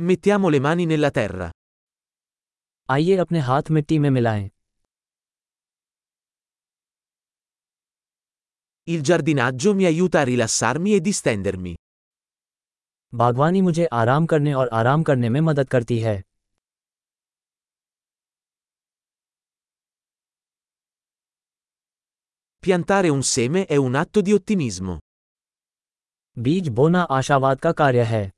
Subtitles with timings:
[0.00, 1.50] Mettiamo le mani nella terra.
[2.90, 4.48] आइए अपने हाथ मिट्टी में मिलाएं
[8.88, 11.74] Il giardinaggio mi aiuta a rilassarmi e distendermi.
[13.12, 16.16] बागवानी मुझे आराम करने और आराम करने में मदद करती है
[22.62, 24.98] Piantare un seme è un atto di ottimismo.
[26.38, 28.28] बीज बोना आशावाद का कार्य है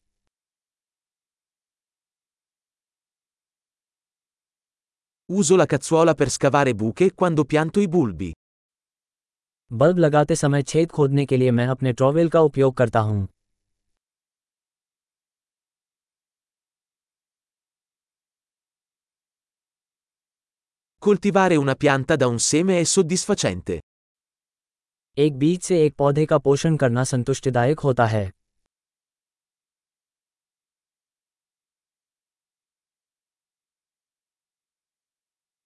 [5.30, 8.32] Uso la cazzuola per scavare buche quando pianto i bulbi.
[9.72, 13.26] Bulb लगाते समय छेद खोदने के लिए मैं अपने ट्रॉवेल का उपयोग करता हूं
[21.04, 23.80] Coltivare una pianta da un seme è soddisfacente.
[25.18, 28.32] एक बीज से एक पौधे का पोषण करना संतुष्टिदायक होता है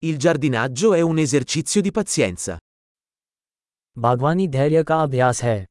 [0.03, 2.57] Il giardinaggio è un esercizio di pazienza.
[3.97, 5.65] बागवानी धैर्य का अभ्यास है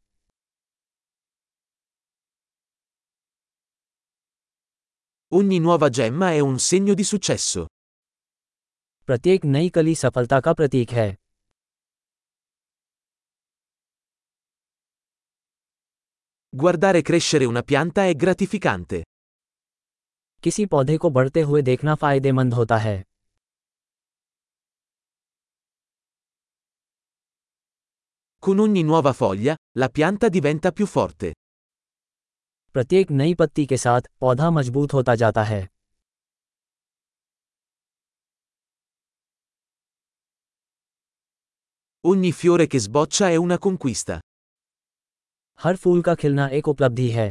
[5.32, 7.66] Ogni nuova gemma è un segno di successo.
[9.06, 11.08] प्रत्येक नई कली सफलता का प्रतीक है
[16.52, 19.02] Guardare crescere una pianta è gratificante.
[20.42, 23.02] किसी पौधे को बढ़ते हुए देखना फायदेमंद होता है
[28.42, 31.32] Con ogni nuova foglia, la pianta diventa più forte.
[32.72, 35.66] प्रत्येक नई पत्ती के साथ पौधा मजबूत होता जाता है
[42.06, 44.18] Ogni fiore che sboccia è una conquista.
[45.64, 47.28] हर फूल का खिलना एक उपलब्धि है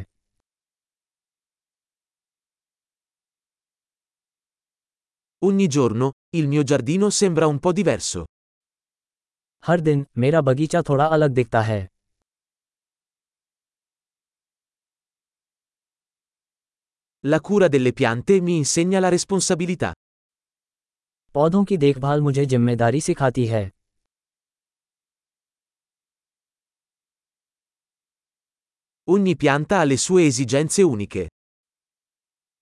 [5.46, 8.26] Ogni giorno, il mio giardino sembra un po' diverso.
[9.67, 11.81] हर दिन मेरा बगीचा थोड़ा अलग दिखता है
[17.25, 19.93] La cura delle piante mi insegna la responsabilità.
[21.35, 23.71] पौधों की देखभाल मुझे ज़िम्मेदारी सिखाती है
[29.09, 31.29] Ogni pianta ha le sue esigenze uniche.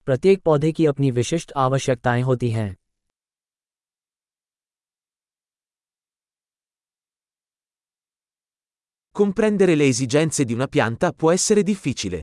[0.06, 2.74] प्रत्येक पौधे की अपनी विशिष्ट आवश्यकताएँ होती हैं
[9.15, 12.21] Comprendere le esigenze di una pianta può essere difficile.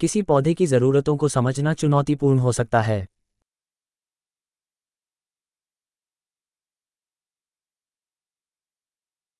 [0.00, 3.04] किसी पौधे की ज़रूरतों को समझना चुनौतीपूर्ण हो सकता है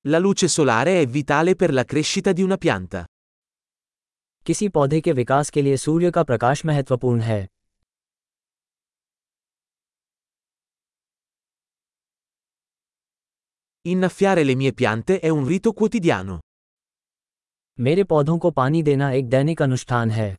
[0.05, 3.03] La luce solare è vitale per la crescita di una pianta.
[4.45, 7.45] किसी पौधे के विकास के लिए सूर्य का प्रकाश महत्वपूर्ण है
[13.87, 16.39] Innaffiare le mie piante è un rito quotidiano.
[17.79, 20.35] मेरे पौधों को पानी देना एक दैनिक अनुष्ठान है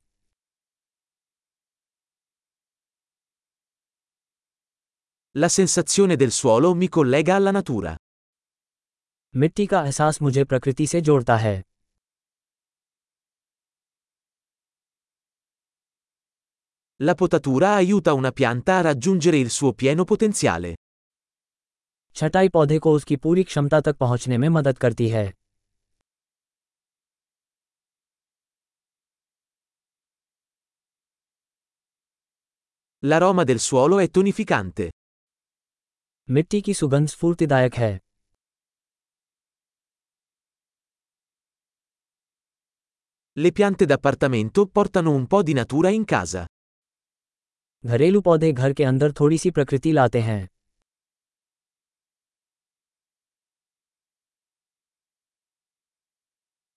[5.37, 7.95] La sensazione del suolo mi collega alla natura.
[9.37, 11.63] मिट्टी का एहसास मुझे प्रकृति से जोड़ता है
[17.03, 20.77] La potatura aiuta una pianta a raggiungere il suo pieno potenziale.
[22.16, 25.32] छटाई पौधे को उसकी पूरी क्षमता तक पहुँचने में मदद करती है
[33.04, 34.90] L'aroma del suolo è tonificante.
[36.30, 38.00] मिट्टी की सुगंध स्फूर्तिदायक है
[43.38, 46.46] Le piante d'appartamento portano un po' di natura in casa.
[47.86, 50.48] घरेलू पौधे घर के अंदर थोड़ी सी प्रकृति लाते हैं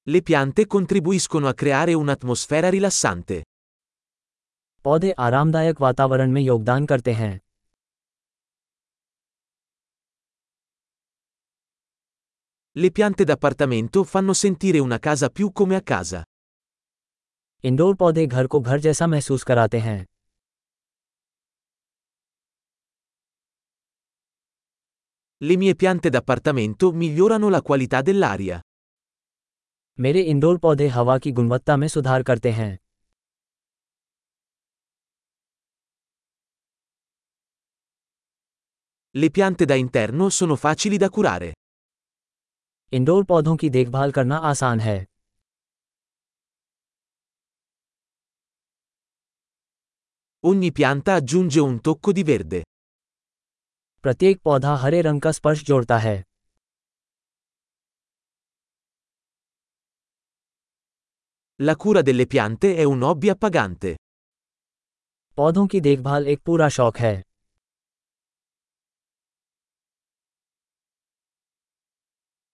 [0.09, 3.43] Le piante contribuiscono a creare un'atmosfera rilassante.
[4.83, 7.37] पौधे आरामदायक वातावरण में योगदान करते हैं
[12.75, 16.23] Le piante d'appartamento fanno sentire una casa più come a casa.
[17.63, 20.05] Indoor पौधे घर को घर जैसा महसूस कराते हैं
[25.43, 28.59] Le mie piante d'appartamento migliorano la qualità dell'aria.
[29.98, 32.78] मेरे इंडोर पौधे हवा की गुणवत्ता में सुधार करते हैं
[39.14, 41.52] Le piante da interno sono facili da curare.
[42.92, 44.98] Indoor पौधों की देखभाल करना आसान है
[50.44, 52.62] Ogni pianta aggiunge un tocco di verde.
[54.02, 56.22] प्रत्येक पौधा हरे रंग का स्पर्श जोड़ता है
[61.61, 63.95] La cura delle piante è un hobby appagante.
[65.35, 67.21] पौधों की देखभाल एक पूरा शौक है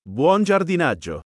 [0.08, 1.26] Buon giardinaggio!